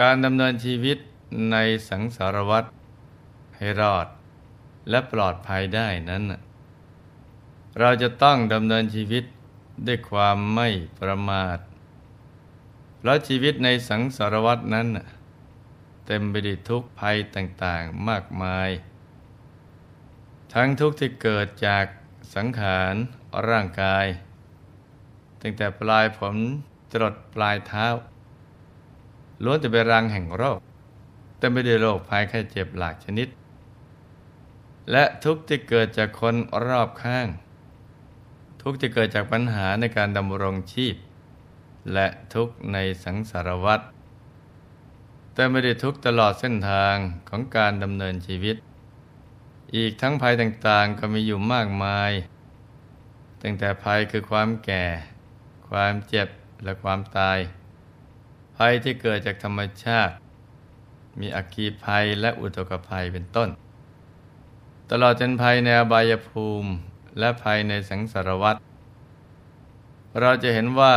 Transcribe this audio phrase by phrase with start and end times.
[0.00, 0.98] การดำเนินชีวิต
[1.52, 1.56] ใน
[1.88, 2.64] สังสารวัฏ
[3.56, 4.06] ให้รอด
[4.90, 6.22] และปลอดภัยได้นั้น
[7.78, 9.24] เราจะต้องดำเนินชีวิต
[9.86, 10.68] ด้วยความไม่
[11.00, 11.58] ประมาท
[12.98, 14.88] เพราะชีวิตในสังสารวัฏนั้น
[16.06, 18.68] เต็มไปด้วยทุกภัยต่างๆมากมาย
[20.54, 21.84] ทั้งทุกที่เกิดจาก
[22.34, 22.94] สังขาร
[23.48, 24.06] ร่างกาย
[25.40, 26.36] ตั้งแต่ปลายผม
[26.92, 27.86] จรดปลายเท้า
[29.44, 30.60] ล้วนจะเป็นรังแห่งโรค
[31.38, 33.28] เต็มได้โรคภัยไข้เจ็บหลากชนิด
[34.90, 36.34] และทุกที่เกิดจากคน
[36.66, 37.26] รอบข้าง
[38.62, 40.96] ทุกที่เกิดจากปัญหาในการดำรงชีพ
[41.92, 43.80] และทุกในสังสารวัฏ
[45.32, 46.96] แต่ไม่ได้ทุกตลอดเส้นทาง
[47.28, 48.56] ของการดำเนินชีวิต
[49.76, 52.12] อีกทั้งภัยต่างๆก็มีอยู่มากมาย
[53.42, 54.84] ตั้งแต่ภัยคือความแก่
[55.68, 56.28] ความเจ็บ
[56.64, 57.38] และความตาย
[58.58, 60.14] ภัยที่เกิดจากธรรมชาติ
[61.20, 63.48] มีอัคคีภัยและอุตกภัยเป็นต้น
[64.90, 66.70] ตลอดจนภัยในอบายภูมิ
[67.18, 68.56] และภัยในสังสารวัฏ
[70.20, 70.94] เราจะเห็นว่า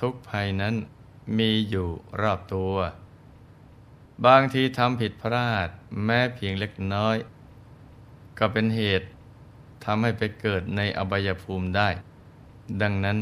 [0.00, 0.74] ทุกภัยนั้น
[1.38, 1.88] มีอยู่
[2.20, 2.74] รอบตัว
[4.26, 5.68] บางทีทำผิดพลาด
[6.04, 7.16] แม้เพียงเล็กน้อย
[8.38, 9.06] ก็เป็นเหตุ
[9.84, 11.88] ทำให้ไปเกิดในอบายภูมิได้
[12.82, 13.18] ดังนั้น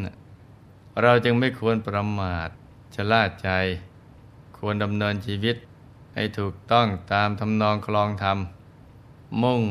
[1.02, 2.48] เราจึงไม่ควรประมาท
[2.94, 3.48] ชะล่าใจ
[4.56, 5.56] ควรดำเนินชีวิต
[6.14, 8.38] ให้ถูกต้องตามทำนองคลองธรรม
[9.42, 9.62] มุ่ง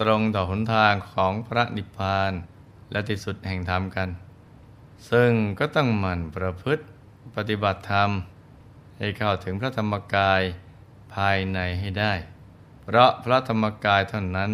[0.00, 2.32] ตรงต่อหนทางของพระนิพพาน
[2.92, 4.08] และที่สุดแห่งธรรมกัน
[5.10, 6.84] ซึ่งก็ต้องหมั่นประพฤติ
[7.36, 8.10] ปฏิบัติธรรม
[8.98, 10.42] ให้เข้าถึงพระธรรมกาย
[11.14, 12.14] ภายในให้ได้
[12.82, 14.52] เพราะพระธรรมกายเท่านั้น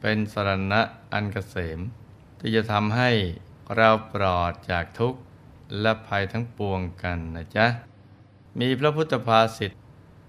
[0.00, 0.80] เป็นสรณะ
[1.12, 1.78] อันกเกษม
[2.40, 3.10] ที่จะทำให้
[3.76, 5.20] เราปลอดจากทุกข์
[5.80, 7.66] และภัยทั้งปวงกันนะจ๊ะ
[8.58, 9.72] มีพระพุทธภาษิต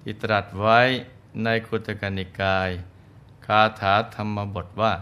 [0.02, 0.80] ที่ตรัสไว้
[1.44, 2.70] ในคุตกนิกาย
[3.46, 4.94] คาถาธรรมบทว่า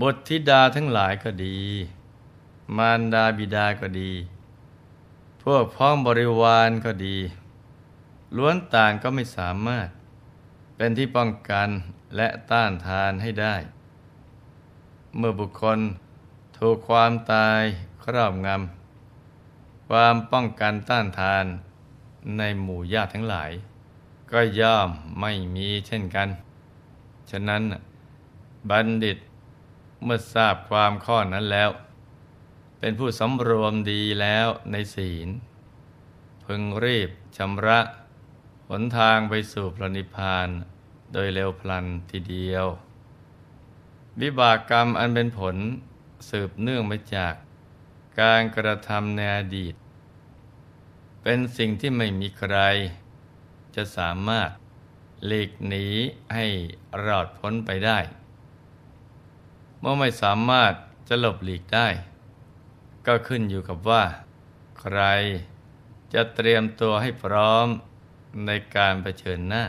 [0.00, 1.58] บทธิดาทั้งหลายก็ดี
[2.76, 4.12] มารดาบิดาก็ดี
[5.42, 7.16] พวกพ้องบริวารก็ดี
[8.36, 9.88] ล้วนต่างก็ไม่สามารถ
[10.76, 11.68] เป็นที่ป้องกัน
[12.16, 13.56] และต้านทานให้ได้
[15.16, 15.78] เมื่อบุคคล
[16.58, 17.60] ถูกความตาย
[18.04, 18.83] ครอบงำ
[19.88, 21.44] ความป้องกันต้านทาน
[22.38, 23.50] ในหมู่ญาติทั้งหลาย
[24.32, 24.88] ก็ย่อม
[25.20, 26.28] ไม่มีเช่นกัน
[27.30, 27.62] ฉะนั้น
[28.70, 29.18] บัณฑิต
[30.02, 31.70] เมื่อทราบความข้อนั้นแล้ว
[32.78, 35.28] เป็นผู้สำรวมดีแล้วในศีล
[36.44, 37.80] พึงรีบชำระ
[38.68, 40.48] หนทางไปสู่พระนิพพาน
[41.12, 42.66] โดยเร็วพลันทีเดียว
[44.20, 45.56] วิบากกรรมอันเป็นผล
[46.30, 47.34] สืบเนื่องมาจาก
[48.20, 49.74] การกระทำในอดีต
[51.22, 52.56] เป็นสิ่งที่ไม่มีใคร
[53.76, 54.50] จะสามารถ
[55.26, 55.86] หลีกหนี
[56.34, 56.46] ให้
[57.04, 57.98] รอดพ้นไปได้
[59.78, 60.72] เมื่อไม่สามารถ
[61.08, 61.88] จะหลบหลีกได้
[63.06, 64.04] ก็ขึ้นอยู่กับว่า
[64.80, 65.00] ใคร
[66.14, 67.66] จะเตรียมตัวให้พร้อม
[68.46, 69.64] ในการเผชิญหน้า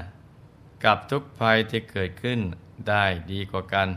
[0.84, 2.40] กับทุกภัยที่เกิดขึ้น
[2.90, 3.90] ได้ดีกว่ากัน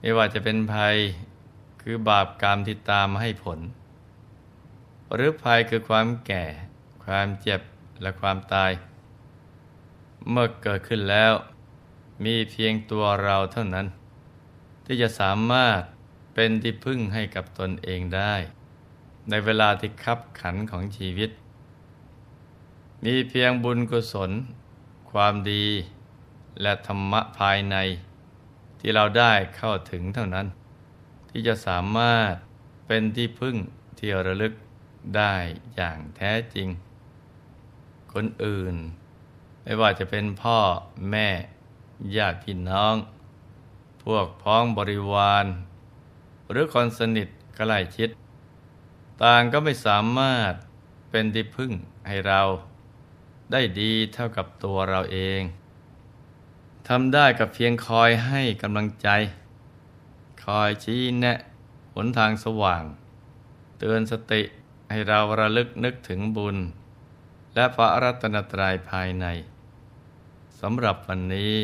[0.00, 0.96] ไม่ว่าจะเป็นภัย
[1.86, 3.58] คือบาปกรรมที่ตามให้ผล
[5.14, 6.44] หรือภัยคือความแก่
[7.04, 7.60] ความเจ็บ
[8.02, 8.70] และความตาย
[10.30, 11.32] เมื่อเกิดขึ้นแล้ว
[12.24, 13.86] มีเพียงตัวเราเท่านั้น
[14.84, 15.80] ที่จะสามารถ
[16.34, 18.34] เป็นที่พึ่งให้กับตนเองได้
[19.28, 21.30] ในเวลาที่คับขันของชีวิต
[23.04, 24.30] มีเพียงบุญกุศล
[25.10, 25.66] ความดี
[26.62, 27.76] และธรรมะภายใน
[28.80, 30.46] ที่เราได้เข้าถึงเท่านั้น
[31.36, 32.32] ที่จะสามารถ
[32.86, 33.56] เป็นที่พึ่ง
[33.98, 34.54] ที่ระลึก
[35.16, 35.34] ได้
[35.74, 36.68] อย่างแท้จริง
[38.12, 38.74] คนอื่น
[39.62, 40.58] ไม่ว่าจะเป็นพ่อ
[41.10, 41.28] แม่
[42.16, 42.96] ญาติพี่น้อง
[44.04, 45.46] พวกพ้องบริวาร
[46.50, 48.08] หรือคนสนิทใกล้ชิด
[49.22, 50.52] ต่างก็ไม่สามารถ
[51.10, 51.72] เป็นที่พึ่ง
[52.06, 52.42] ให้เรา
[53.52, 55.40] ได้ดีเท่ากับตัวเราเอง
[56.88, 59.08] ทำได้กับเพียงคอยให้กำลังใจ
[60.44, 61.38] คอยชี้แนะ
[61.94, 62.84] หนทางสว่าง
[63.78, 64.42] เตือนสติ
[64.90, 66.56] ให้เราระลึกนึกถึงบุญ
[67.54, 69.26] และพระรัตนตรัยภายใน
[70.60, 71.54] สำหรับวันนี้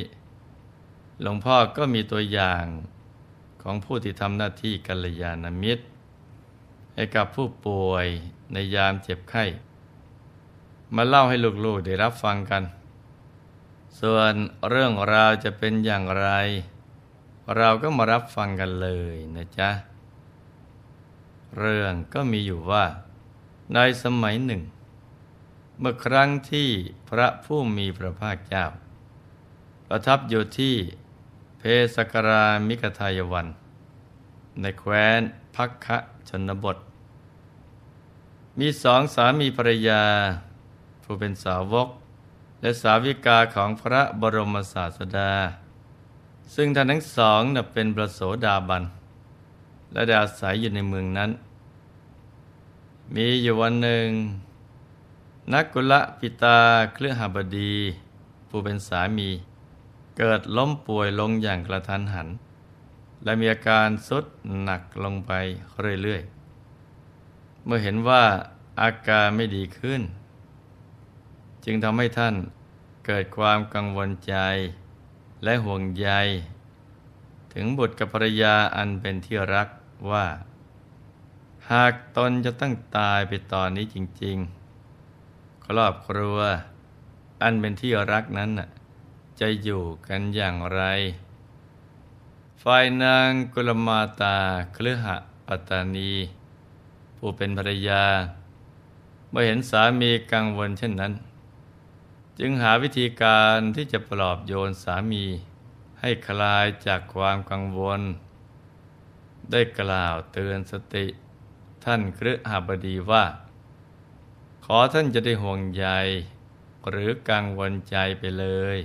[1.22, 2.64] หลวงพ่อก็มีตัวอย่าง
[3.62, 5.84] ของผู้ที่ทำหน้าที่กัลยาณมิตร
[6.94, 8.06] ให้กับผู้ป่วย
[8.52, 9.44] ในยามเจ็บไข้
[10.94, 12.62] มาเล่าให้ลูกๆได้รับฟังกัน
[14.00, 14.32] ส่วน
[14.68, 16.28] เรื่องราวจะเป็นอย่างไร
[17.56, 19.70] เราก็มารับฟังกันเลยนะจ๊ะ
[21.58, 22.84] เรื่องก็มีอยู่ว่า
[23.74, 24.62] ในสมัยหนึ่ง
[25.78, 26.68] เมื่อครั้งที่
[27.08, 28.64] พระผู้มีพระภาคเจ้า
[29.88, 30.76] ประทับอยู่ที่
[31.58, 31.62] เพ
[31.94, 33.46] สกรามิกทายวัน
[34.60, 35.20] ในแคว้น
[35.56, 35.98] พักคะ
[36.28, 36.76] ชนบท
[38.58, 40.02] มีสองสามีภรรยา
[41.02, 41.88] ผู้เป็นสาวก
[42.60, 45.32] และสาวิกาของพระบรมศาสดา
[46.54, 48.82] ซึ่งท่านทั้งสองนับเป็นประโสดาบัน
[49.92, 51.30] และได้อาศัยอยู่ในเมืองนั้น
[53.14, 54.08] มีอยู่วันหนึ่ง
[55.52, 56.58] นักกุละปิตา
[56.94, 57.74] เครือหบดี
[58.48, 59.28] ผู้เป็นสามี
[60.18, 62.28] เกิดล้มป่วยลงอย่างกระทันหัน
[63.24, 64.24] และมีอาการสุด
[64.62, 65.32] หนักลงไป
[66.02, 68.24] เรื่อยๆ เมื่อเห็นว่า
[68.82, 70.02] อาการไม่ดีขึ้น
[71.64, 72.34] จึงทำให้ท่าน
[73.06, 74.34] เกิดความกังวลใจ
[75.44, 76.08] และห่วงใย
[77.52, 79.68] ถึงบุตรกับภรรยาอันเป็นที่รัก
[80.10, 80.26] ว่า
[81.70, 84.36] หากตนจะต้องตายไปตอนนี้จริง
[85.02, 86.38] ๆ ครอบครัว
[87.42, 88.50] อันเป็นที่รักนั้น
[89.40, 90.82] จะอยู่กันอย่างไร
[92.62, 94.36] ฝ่ายนางกุลมาตา
[94.74, 95.16] เคลือหะ
[95.46, 96.12] ปัตตานี
[97.16, 98.04] ผู้เป็นภรรยา
[99.30, 101.12] เมื่อเห็นสามีกังวลเช่นนั้น
[102.42, 105.24] จึงหาวิธีการที่จะปลอบโยนสามี
[106.00, 108.00] ให้คลายจากความกังวล
[109.50, 111.06] ได้กล่าวเตือนสติ
[111.84, 113.24] ท่านครหบดีว่า
[114.64, 115.86] ขอท่านจะได้ห่วงใย
[116.90, 118.46] หรือกังวลใจไปเล
[118.76, 118.78] ย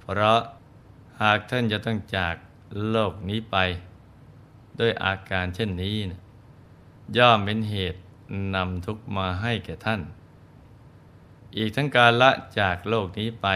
[0.00, 0.40] เพราะ
[1.22, 2.36] หากท่านจะต้องจาก
[2.88, 3.56] โลกนี้ไป
[4.78, 6.20] ด้วยอาการเช่นนี้นะ
[7.16, 8.00] ย่อมเป็นเหตุ
[8.54, 10.02] นำทุกมาให้แก่ท่าน
[11.56, 13.46] อีกทั้งการละจากโลกนี้ไป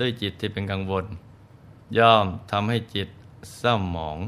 [0.00, 1.04] ด้วยจิตที่เป็นกังวล
[1.98, 3.08] ย่อมทำให้จิต
[3.56, 4.18] เศร้าหมอง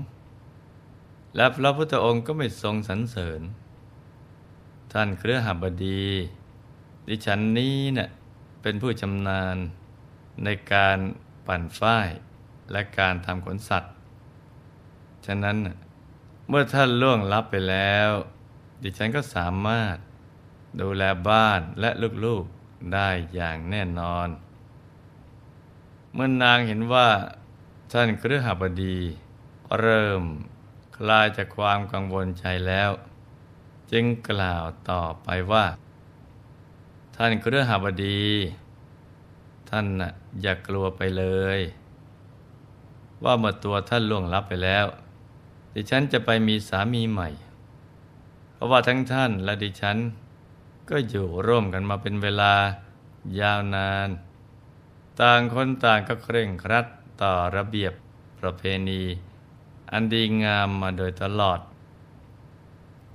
[1.37, 3.41] และพระพุทธองค์ก็ไม่ทรงสรรเสริญ
[4.93, 6.05] ท่านเครือหบดี
[7.09, 8.09] ดิฉันนี้เนะ่ย
[8.63, 9.57] เป็นผู้ชำนาญ
[10.45, 10.99] ในการ
[11.47, 12.09] ปั่นฝ้าย
[12.73, 13.93] และการทำขนสัตว์
[15.27, 15.57] ฉะนั้น
[16.49, 18.11] เมื่อท่านล่วงลับไปแล้ว
[18.83, 19.97] ดิฉันก็สามารถ
[20.81, 21.91] ดูแลบ้านและ
[22.25, 24.29] ลูกๆได้อย่างแน่นอน
[26.13, 27.09] เมื่อนางเห็นว่า
[27.93, 28.99] ท่านเครือหบดี
[29.81, 30.23] เริ่ม
[30.97, 32.91] คลายจากความกังวลใจแล้ว
[33.93, 35.65] จึงกล่าวต่อไปว่า
[37.17, 38.23] ท่านเครือหบดี
[39.71, 41.25] ท่านน่ะอย่ากลัวไปเล
[41.59, 41.61] ย
[43.25, 44.87] ว่าเมื่อตัวท่านล่วงลับไปแล้ว
[45.75, 47.29] ดิฉันจะไปมีสามีใหม่
[48.53, 49.97] เพราะว่าทั้งท่านและดิฉัน
[50.93, 52.53] ก็อยู่ร่วมกันมาเป็นเวลา
[53.41, 54.09] ยาวนาน
[55.21, 56.87] ต่างคนต่างก็เคร่งครัด
[57.23, 57.93] ต่อระเบียบ
[58.41, 59.03] ประเพณี
[59.93, 61.61] อันดีงามมาโดยตลอด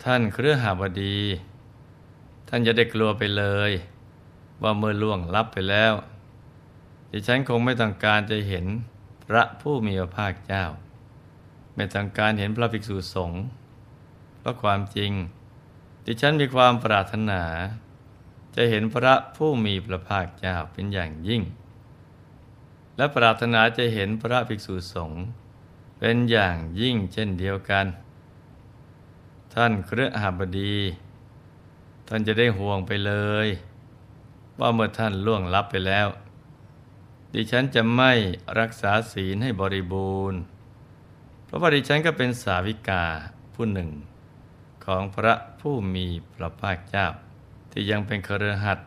[0.03, 1.17] ท่านเครือหาบดี
[2.47, 3.71] ท่านจะได้กลัวไปเลย
[4.63, 5.93] ว่าเมื่อล่วงลับไปแล้ว
[7.11, 8.65] ดิฉันคงไม่ต้องการจะเห็น
[9.25, 10.65] พระผู้มีพระภาคเจ้า
[11.75, 13.43] ไม่ต้องการเห็นพระภิกษุสงฆ์
[14.39, 15.11] เพราะความจริง
[16.09, 17.43] ดิฉันมีความปรารถนา
[18.55, 21.41] จะเห็นพระผู้มีพระภาคเจ้าเป็นอย่างยิ่ง
[22.97, 25.23] และปรารถนาจะเห็นพระภิกษุสงฆ์
[25.99, 27.85] เป็นอย่างยิ่งเช่นเดียวกัน
[29.53, 30.75] ท่านเครือหบดี
[32.07, 33.13] ท่านจะได้ห่วงไปเล
[33.45, 33.47] ย
[34.59, 36.07] ว่าเมื่อท่านล่วงลับไปแล้ว
[37.33, 38.11] ดิฉันจะไม่
[38.59, 40.39] รักษาศีลให้บริบูรณ์
[41.45, 43.05] เพราะว่าดิฉันก็เป็นสาวิกา
[43.53, 43.89] ผู้หนึ่ง
[44.91, 47.07] ของพระผู้มีพระภาคเจ้า
[47.71, 48.79] ที่ยังเป็นเครือหัด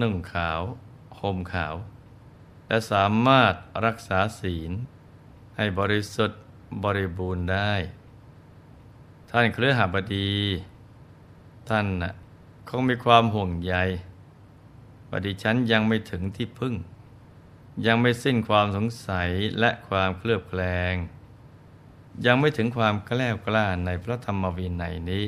[0.00, 0.60] นุ่งขาว
[1.20, 1.74] ห่มขาว
[2.68, 3.54] และสามารถ
[3.84, 4.72] รักษาศีล
[5.56, 6.40] ให้บริสุทธิ์
[6.84, 7.72] บริบูรณ์ได้
[9.30, 10.32] ท่านเครือหบดี
[11.68, 12.12] ท่านนะ
[12.68, 13.74] คงมีความห่วงใย
[15.08, 16.74] ว่าดิฉันยังไม่ถึงที่พึ่ง
[17.86, 19.30] ยังไม่สิ้นความสงสัย
[19.60, 20.94] และความเคลือบแคลง
[22.26, 25.24] ยังไม่ถึงความแกล้วกล้าในพระธรรมวินัยนี้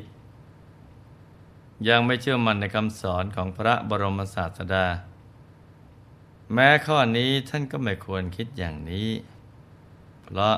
[1.89, 4.87] ยังไม่เชื่อมั่นในคำสอนของพระบรมศาสดา
[6.53, 9.09] แม้ข้อนี้ท่านก็ไม่ควรคิดอย่างนี้
[10.23, 10.57] เพราะ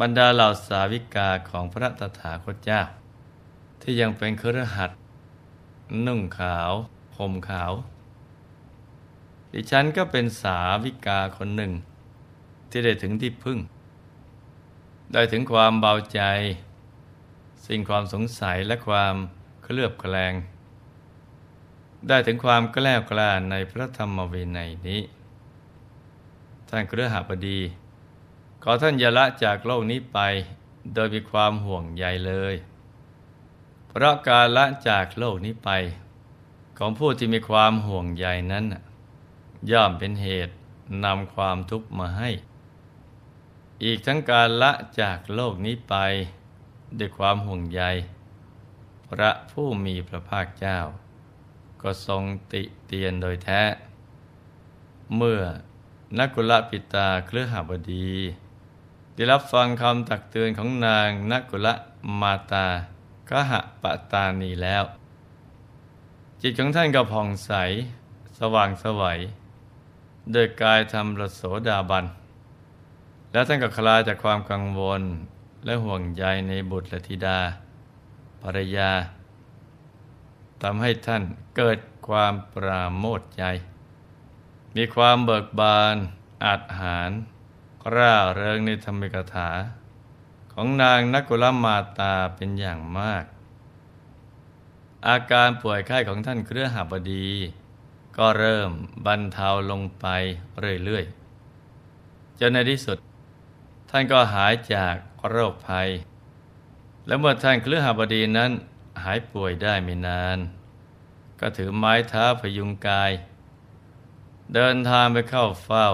[0.00, 2.80] บรรดาเหล่าสาวิกาของพระตถาคตเจ้า
[3.80, 4.90] ที่ยังเป็นเครือขัด
[6.06, 6.72] นุ่งขาว
[7.18, 7.72] ห่มขาว
[9.52, 11.72] ดิฉันก็เป็นสาวิกาคนหนึ่ง
[12.70, 13.58] ที่ได้ถึงที่พึ่ง
[15.12, 16.20] ได้ถึงความเบาใจ
[17.66, 19.14] สิ่งความสงสัยและความ
[19.62, 20.32] เคลือบแคลง
[22.08, 25.00] ได้ถึงความกล้ากล้าในพระธรรมวินัยนี้
[26.68, 27.60] ท่านเครือหาบดี
[28.62, 30.18] ขอท่านอย่าละจากโลกนี้ไป
[30.94, 32.54] โดยมีความห่วงใยเลย
[33.88, 35.70] เพราะการละจากโลกนี้ไป
[36.78, 38.64] ของผู้ที่มีความห่วงใยนั้น
[39.70, 40.54] ย่อมเป็นเหตุ
[41.04, 42.30] นำความทุกข์มาให้
[43.84, 45.94] อีกทั้งการละจากโลกนี้ไป
[46.98, 47.82] ด้วยความห่วงใย
[49.08, 50.78] พระผู้มีพระภาคเจ้า
[51.82, 52.22] ก็ทรง
[52.52, 53.62] ติเตียนโดยแท้
[55.16, 55.42] เมื่อ
[56.18, 58.10] นักกุลปิตาเครือหบดี
[59.14, 61.68] ได้รับฟังคำตักเตือนของนางนักกุล
[62.20, 62.66] มาตา
[63.30, 64.84] กหะปะตานีแล้ว
[66.40, 67.52] จิตของท่านก็ผ่องใส
[68.38, 69.20] สว่างสวัย
[70.32, 72.06] โดยกายทำรสโสดาบัน
[73.32, 75.02] แล้วท่านก็คลายจากความกังวล
[75.64, 77.40] และห่วงใยในบุตรและธิดา
[78.42, 78.90] ภรรยา
[80.62, 81.22] ทำให้ท่าน
[81.56, 83.44] เกิดความปราโมทใจ
[84.76, 85.96] มีความเบิกบาน
[86.44, 87.10] อาจหาร
[87.94, 89.50] ร่าเริงในธรรมิกถา
[90.52, 93.24] ของนางนักกุลมาตาเป็นอย่างมาก
[95.08, 97.28] อาการป่วยไข้ของท่านเครือหบดี
[98.16, 98.70] ก็เริ่ม
[99.06, 100.06] บรรเทาลงไป
[100.84, 102.98] เรื่อยๆจนในที่สุด
[103.92, 104.94] ท่านก็หายจาก
[105.28, 105.88] โรคภัย
[107.06, 108.50] และเมื่อท่านเครือหบดีนั้น
[109.02, 110.38] หายป่วยได้ไม่นาน
[111.40, 113.12] ก็ถือไม้เท้าพยุงกาย
[114.54, 115.88] เดินทางไปเข้าเฝ้า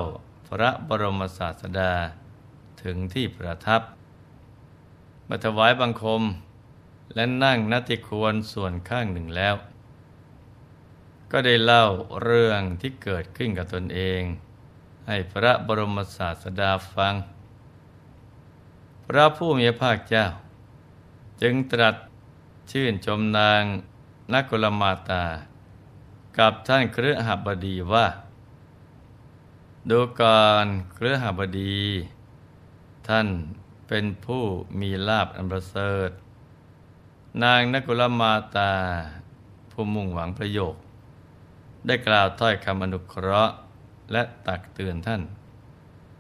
[0.49, 1.93] พระบรมศาสดา
[2.83, 3.83] ถึงที่ประทับ
[5.29, 6.23] มาถวายบังคม
[7.15, 9.55] และนั่งนัติควรส่วนข้างหนึ่งแล้ว
[11.33, 11.85] ก็ได้เล่า
[12.23, 14.21] เรื่องที่เกิดขึ้นกับตนเอง
[15.07, 17.15] ให้พระบรมศาสดาฟัง
[19.11, 20.27] พระผู้มีพระภาคเจ้า
[21.43, 21.97] จึงตรัส
[22.71, 23.63] ชื่นชมนาง
[24.33, 25.25] นักกุลมาตา
[26.39, 28.07] กับท่านเครือหบดีว่า
[29.91, 31.79] ดูก่อนเครือหบดี
[33.09, 33.29] ท่าน
[33.89, 34.43] เป็นผู้
[34.81, 36.11] มีลาบอันประเสริฐ
[37.43, 38.73] นางนักุลมาตา
[39.71, 40.83] ผู้มุ่งหวังประโยชน์
[41.87, 43.55] ได้กล่าวถ้อยคำอนุเคราะห์
[44.13, 45.23] และตักเตือนท่าน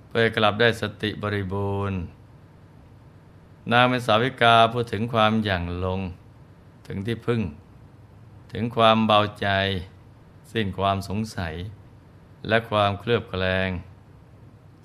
[0.08, 2.00] เพื่อกลับได้สติบริบูรณ์
[3.72, 6.00] นางเป็นสาวิกาพูดถึงความอย่างลง
[6.86, 7.42] ถึงที่พึ่ง
[8.52, 9.48] ถึงความเบาใจ
[10.52, 11.54] สิ้นความสงสัย
[12.48, 13.68] และความเคลือบแคลง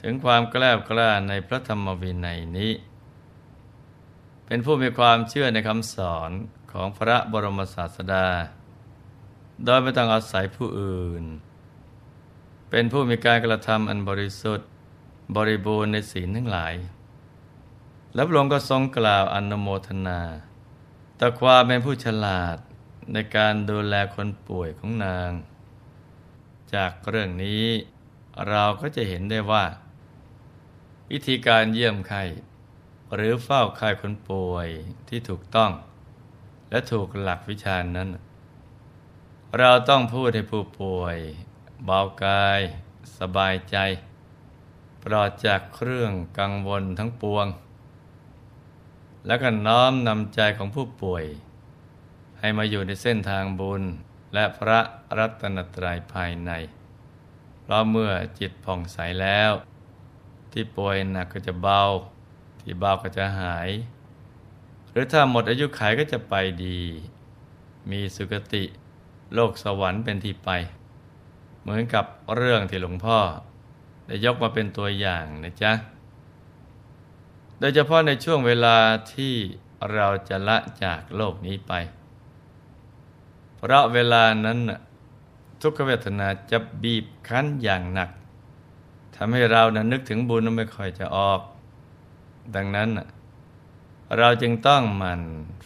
[0.02, 2.72] ถึงความกล้ากล้าในพระธรรมวินัยนี้
[4.46, 6.32] เป็นผู้มีความเชื่อในคำสอน
[6.72, 8.28] ของพระบรมศาสดา
[9.64, 11.24] โดยไม่ต้องอาศัยผู้อื่น
[12.70, 14.68] เป็นผู้มีการกระทำอันบริสุทธิ์
[15.36, 16.74] บริบูรณ์ในศีลทั้งหลาย
[18.14, 20.22] และพระองค์ก็ทรงกล่าวอนโมทนา
[21.18, 22.58] แต่ความเป็นผู้ฉลาด
[23.14, 25.32] ในการดูแลคนป่วยของนาง
[26.74, 27.64] จากเรื่องนี้
[28.50, 29.66] เราก็จะเห็นได้ว่า
[31.12, 32.24] วิธีการเยี่ยมไข้
[33.16, 34.68] หรือเฝ้าไข้คนป่วย
[35.08, 35.72] ที่ถูกต้อง
[36.70, 38.10] และถูกหลักวิชานั้น
[39.58, 41.18] เราต้องพูดให้ผู้ป่วย
[41.86, 42.62] เบากาย
[43.18, 43.78] สบายใจ
[45.04, 47.48] ปลอดจากเครื่องกังวลทั้งปวง
[49.26, 51.26] แล้วก็น้อมนำใจของผู้ป่วย
[52.40, 53.84] ให้มาอยู่ในเส้นทางบุญ
[54.34, 54.80] และพระ
[55.18, 56.52] รัตนตรัยภายใน
[57.62, 59.52] เพราะเมื่อจิตผ่องใสแล้ว
[60.52, 61.82] ที่ป่วยหนักก็จะเบา
[62.62, 63.70] ที่เบาก็จะหาย
[64.92, 66.36] หรือถ้าหมดอายุขัยก็จะไป
[66.66, 66.80] ดี
[67.92, 68.64] มีสุคติ
[69.34, 70.50] โลกสวรรค์เป็นที่ไป
[71.62, 73.20] เหมือนกับเรื่องที่หลวงพ่อ
[74.08, 75.72] ได้ยกมาเป็นตัวอย่างนะจ๊ะ
[77.62, 78.78] โดยเฉพาะในช่วงเวลา
[79.14, 79.36] ที่
[79.94, 81.74] เราจะละจากโลกนี้ไป
[83.58, 84.60] เพราะเวลานั้น
[85.62, 88.10] ทุกขเวทนาจะบีบคั้นอย่างหนัก
[89.16, 91.42] ทำให้เรานะนึกถึงบุญไม่ค่อยจะออก
[92.56, 92.90] ดังนั้น
[94.18, 95.22] เราจึงต้องมัน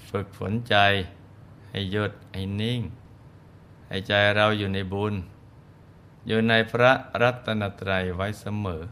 [0.10, 0.76] ฝึกฝนใจ
[1.70, 2.82] ให้หยุดให้นิ่ง
[3.88, 5.14] ให้ใจเราอยู่ในบุญ
[6.28, 8.84] อยู่ในพระรัตนตรัยไว้เสมอ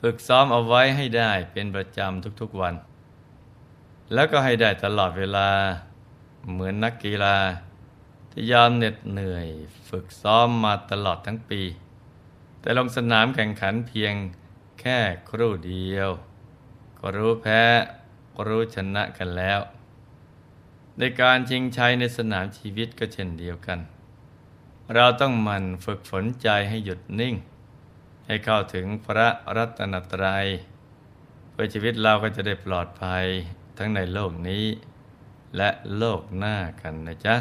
[0.00, 2.74] ฝึกซ้อมเอาไว้ให้ได้เป็นประจำทุกๆวัน
[4.12, 5.48] แล้วก็ให้ได้ตลอดเวลา
[6.50, 7.36] เหมือนนักกีฬา
[8.30, 9.46] ที่ยามเหน็ดเหนื่อย
[9.88, 11.62] ฝึกซ้อมมาตลอดทั้งปี
[12.60, 14.14] แต่ลงสนามแข่งขันเพียง
[14.80, 14.98] แค่
[15.30, 16.10] ครู่เดียว
[16.98, 17.62] ก็รู้แพ้
[18.46, 19.60] รู้ชนะกันแล้ว
[20.98, 23.78] ในการชิงชัยในสนามชีวิตก็เช่นเดียวกัน
[24.94, 27.34] เราต้องมันฝึกฝนใจให้หยุดนิ่ง
[28.28, 30.46] ให้เข้าถึงพระรัตนตรัย
[31.50, 33.24] เพื่อชีวิตเราก็จะได้ปลอดภัย
[33.78, 34.64] ทั้งในโลกนี้
[35.56, 37.36] และโลกหน้ากันนะจ๊ะ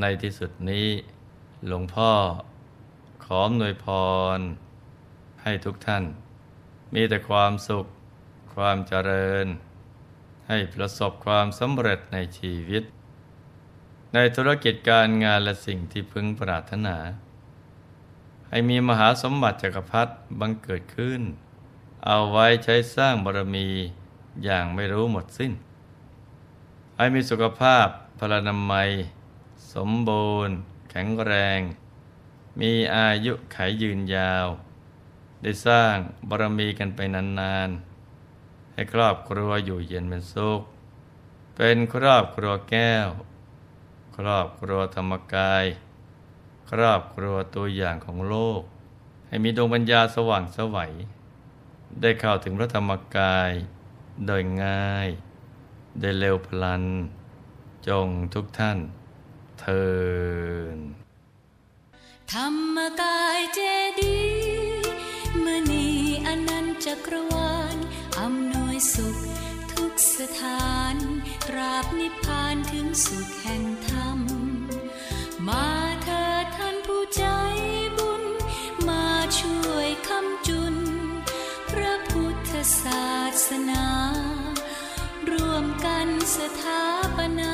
[0.00, 0.88] ในที่สุดนี้
[1.66, 2.12] หลวงพ่อ
[3.24, 3.86] ขอหน่วยพ
[4.36, 4.38] ร
[5.42, 6.04] ให้ทุกท่าน
[6.94, 7.86] มีแต่ความสุข
[8.54, 9.46] ความเจริญ
[10.48, 12.82] ให้ประสบความสำเร็จในชีวิต
[14.14, 16.96] ในธุรกิจการงานและสิ่งที่พึงปรารถนา
[18.52, 21.22] ให้มีมหาสมบัติจักรพรรดิบังเกิดขึ้น
[22.06, 23.68] เอาไว้ใช้สร้างบารมี
[24.44, 25.52] อย่างไม่รู้หมดสิ้น
[26.96, 27.86] ให้มีสุขภาพ
[28.18, 28.90] พลานามัย
[29.74, 30.56] สมบูรณ์
[30.90, 31.60] แข็งแรง
[32.60, 34.46] มีอายุไขยืนยาว
[35.42, 35.96] ได้สร้าง
[36.28, 40.60] บารมีกันไปนานๆ ให้ครอบครัวอยู่เย็นเป็นสุข
[41.56, 43.08] เป็นครอบครัวแก้ว
[44.16, 45.64] ครอบครัวธรรมกาย
[46.74, 48.62] ครอบครัวตัวอย่างของโลก
[49.28, 50.92] ให้มีดวงปัญญาสว่างสวัย
[52.00, 53.50] ได้เข้าถึงพระธรรมกาย
[54.26, 55.08] โดยง่าย
[56.00, 56.84] ได้เร็วพลัน
[57.88, 58.78] จงทุกท่าน
[59.60, 59.86] เทิ
[60.76, 60.78] น
[62.32, 63.60] ธรรมกายเจ
[64.00, 65.88] ดีย์มณี
[66.26, 67.76] อนันจักรวาล
[68.20, 69.16] อำนวยสุข
[69.72, 70.96] ทุกสถาน
[71.48, 74.18] ตราบนิพพานถึงสุขแห่งธรรม
[75.48, 75.81] มา
[82.62, 83.06] ศา
[83.46, 83.84] สนา
[85.30, 86.84] ร่วมกันสถา
[87.16, 87.51] ปนา